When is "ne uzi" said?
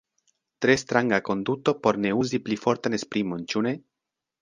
2.07-2.43